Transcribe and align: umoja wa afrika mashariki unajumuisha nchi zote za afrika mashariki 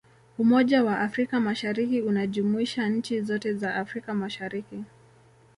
umoja 0.37 0.83
wa 0.83 0.99
afrika 0.99 1.39
mashariki 1.39 2.01
unajumuisha 2.01 2.89
nchi 2.89 3.21
zote 3.21 3.53
za 3.53 3.75
afrika 3.75 4.13
mashariki 4.13 4.83